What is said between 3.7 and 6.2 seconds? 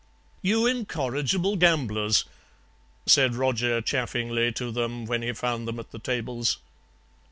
chaffingly to them, when he found them at the